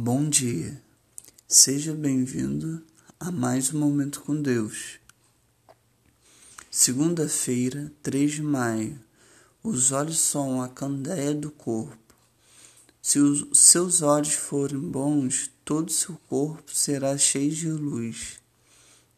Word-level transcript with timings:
Bom 0.00 0.28
dia, 0.28 0.80
seja 1.48 1.92
bem-vindo 1.92 2.80
a 3.18 3.32
mais 3.32 3.74
um 3.74 3.80
Momento 3.80 4.20
com 4.20 4.40
Deus. 4.40 5.00
Segunda-feira, 6.70 7.92
3 8.00 8.34
de 8.34 8.42
maio. 8.42 8.96
Os 9.60 9.90
olhos 9.90 10.20
são 10.20 10.62
a 10.62 10.68
candeia 10.68 11.34
do 11.34 11.50
corpo. 11.50 11.98
Se 13.02 13.18
os 13.18 13.58
seus 13.58 14.00
olhos 14.00 14.34
forem 14.34 14.78
bons, 14.78 15.50
todo 15.64 15.88
o 15.88 15.92
seu 15.92 16.14
corpo 16.28 16.72
será 16.72 17.18
cheio 17.18 17.50
de 17.50 17.68
luz. 17.68 18.38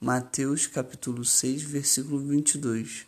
Mateus 0.00 0.66
capítulo 0.66 1.26
6, 1.26 1.60
versículo 1.60 2.26
22. 2.26 3.06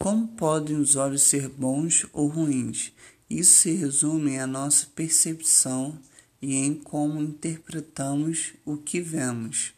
Como 0.00 0.26
podem 0.36 0.78
os 0.78 0.96
olhos 0.96 1.22
ser 1.22 1.48
bons 1.48 2.06
ou 2.12 2.26
ruins? 2.26 2.92
Isso 3.34 3.60
se 3.60 3.72
resume 3.72 4.38
à 4.38 4.46
nossa 4.46 4.86
percepção 4.94 5.98
e 6.42 6.54
em 6.54 6.74
como 6.74 7.18
interpretamos 7.18 8.52
o 8.62 8.76
que 8.76 9.00
vemos. 9.00 9.72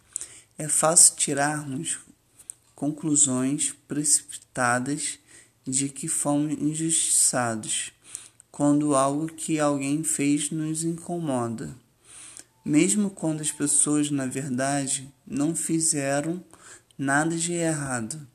É 0.59 0.67
fácil 0.67 1.15
tirarmos 1.15 2.01
conclusões 2.75 3.73
precipitadas 3.87 5.21
de 5.65 5.89
que 5.89 6.09
fomos 6.09 6.55
injustiçados 6.55 7.93
quando 8.51 8.97
algo 8.97 9.29
que 9.29 9.61
alguém 9.61 10.03
fez 10.03 10.51
nos 10.51 10.83
incomoda, 10.83 11.77
mesmo 12.65 13.09
quando 13.09 13.41
as 13.41 13.53
pessoas, 13.53 14.11
na 14.11 14.27
verdade, 14.27 15.09
não 15.25 15.55
fizeram 15.55 16.43
nada 16.99 17.37
de 17.37 17.53
errado. 17.53 18.27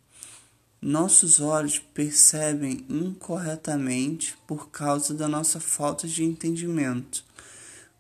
Nossos 0.82 1.40
olhos 1.40 1.80
percebem 1.80 2.86
incorretamente 2.90 4.38
por 4.48 4.70
causa 4.70 5.14
da 5.14 5.28
nossa 5.28 5.60
falta 5.60 6.08
de 6.08 6.24
entendimento. 6.24 7.24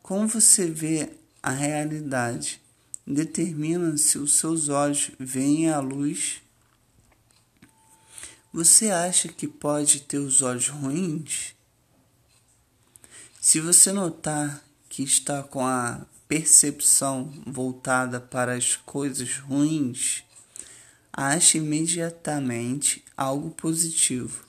Como 0.02 0.28
você 0.28 0.66
vê 0.70 1.10
a 1.44 1.52
realidade 1.52 2.62
determina 3.10 3.98
se 3.98 4.20
os 4.20 4.38
seus 4.38 4.70
olhos 4.70 5.10
veem 5.20 5.70
a 5.70 5.80
luz. 5.80 6.42
Você 8.54 8.92
acha 8.92 9.28
que 9.28 9.48
pode 9.48 10.02
ter 10.02 10.20
os 10.20 10.42
olhos 10.42 10.68
ruins? 10.68 11.56
Se 13.42 13.60
você 13.60 13.92
notar 13.92 14.64
que 14.88 15.02
está 15.04 15.42
com 15.42 15.66
a 15.66 16.06
percepção 16.28 17.34
voltada 17.48 18.20
para 18.20 18.54
as 18.54 18.76
coisas 18.76 19.38
ruins, 19.38 20.24
ache 21.22 21.58
imediatamente 21.58 23.04
algo 23.18 23.50
positivo. 23.50 24.46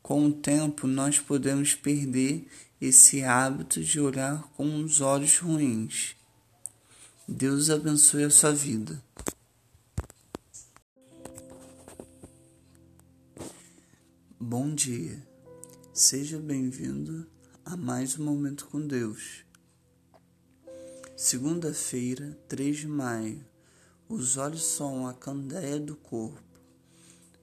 Com 0.00 0.26
o 0.26 0.32
tempo, 0.32 0.86
nós 0.86 1.18
podemos 1.18 1.74
perder 1.74 2.46
esse 2.80 3.24
hábito 3.24 3.82
de 3.82 3.98
olhar 3.98 4.48
com 4.56 4.84
os 4.84 5.00
olhos 5.00 5.36
ruins. 5.38 6.14
Deus 7.26 7.70
abençoe 7.70 8.22
a 8.22 8.30
sua 8.30 8.52
vida. 8.52 9.02
Bom 14.38 14.72
dia, 14.72 15.20
seja 15.92 16.38
bem-vindo 16.38 17.26
a 17.64 17.76
mais 17.76 18.16
um 18.16 18.24
Momento 18.24 18.66
com 18.66 18.86
Deus. 18.86 19.44
Segunda-feira, 21.16 22.38
3 22.46 22.76
de 22.76 22.86
maio. 22.86 23.55
Os 24.08 24.36
olhos 24.36 24.62
são 24.62 25.08
a 25.08 25.12
candeia 25.12 25.80
do 25.80 25.96
corpo. 25.96 26.40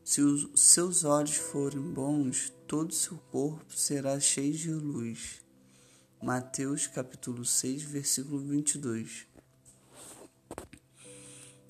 Se 0.02 0.22
os 0.22 0.50
seus 0.62 1.04
olhos 1.04 1.36
forem 1.36 1.82
bons, 1.82 2.54
todo 2.66 2.92
o 2.92 2.96
seu 2.96 3.18
corpo 3.18 3.76
será 3.76 4.18
cheio 4.18 4.54
de 4.54 4.72
luz. 4.72 5.42
Mateus 6.22 6.88
capítulo 6.88 7.44
6, 7.44 7.84
versículo 7.84 8.40
22. 8.40 9.28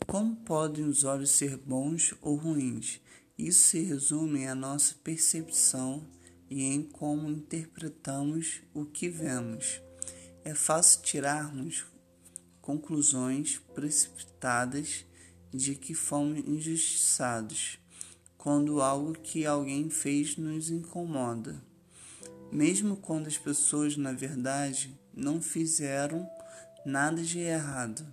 Como 0.06 0.36
podem 0.36 0.86
os 0.86 1.04
olhos 1.04 1.32
ser 1.32 1.58
bons 1.58 2.14
ou 2.22 2.36
ruins? 2.36 3.02
Isso 3.36 3.70
se 3.70 3.82
resume 3.82 4.46
à 4.46 4.54
nossa 4.54 4.94
percepção 5.04 6.06
e 6.48 6.66
em 6.66 6.84
como 6.84 7.32
interpretamos 7.32 8.62
o 8.76 8.86
que 8.86 9.10
vemos. 9.10 9.82
É 10.44 10.54
fácil 10.54 11.02
tirarmos 11.02 11.84
conclusões 12.64 13.62
precipitadas 13.76 15.06
de 15.54 15.76
que 15.76 15.94
fomos 15.94 16.40
injustiçados 16.40 17.78
quando 18.38 18.82
algo 18.82 19.14
que 19.14 19.46
alguém 19.46 19.90
fez 19.90 20.38
nos 20.38 20.70
incomoda, 20.70 21.62
mesmo 22.52 22.96
quando 22.96 23.28
as 23.28 23.38
pessoas, 23.38 23.98
na 23.98 24.14
verdade, 24.14 24.98
não 25.14 25.42
fizeram 25.42 26.26
nada 26.86 27.22
de 27.22 27.40
errado. 27.40 28.12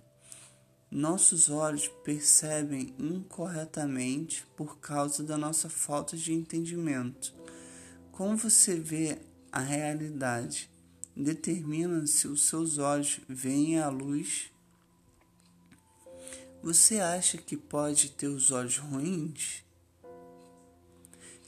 Nossos 0.89 1.49
olhos 1.49 1.87
percebem 2.03 2.93
incorretamente 2.99 4.45
por 4.57 4.79
causa 4.79 5.23
da 5.23 5.37
nossa 5.37 5.69
falta 5.69 6.17
de 6.17 6.33
entendimento. 6.33 7.33
Como 8.11 8.35
você 8.35 8.75
vê 8.77 9.17
a 9.49 9.59
realidade 9.59 10.70
determina 11.15 12.05
se 12.07 12.27
os 12.27 12.43
seus 12.43 12.77
olhos 12.77 13.19
veem 13.27 13.79
a 13.79 13.89
luz. 13.89 14.51
Você 16.63 16.99
acha 16.99 17.37
que 17.37 17.57
pode 17.57 18.11
ter 18.11 18.27
os 18.27 18.51
olhos 18.51 18.77
ruins? 18.77 19.63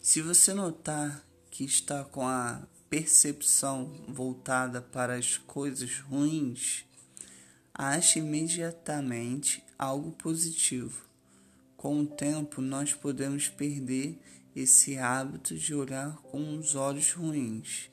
Se 0.02 0.22
você 0.22 0.54
notar 0.54 1.26
que 1.50 1.64
está 1.64 2.04
com 2.04 2.28
a 2.28 2.68
percepção 2.90 4.04
voltada 4.08 4.82
para 4.82 5.16
as 5.16 5.38
coisas 5.38 6.00
ruins, 6.00 6.86
ache 7.74 8.20
imediatamente 8.20 9.64
algo 9.80 10.12
positivo. 10.12 11.08
Com 11.78 12.02
o 12.02 12.08
tempo, 12.08 12.62
nós 12.62 12.94
podemos 12.94 13.48
perder 13.48 14.20
esse 14.56 14.98
hábito 14.98 15.56
de 15.58 15.74
olhar 15.74 16.18
com 16.18 16.58
os 16.58 16.76
olhos 16.76 17.12
ruins. 17.12 17.93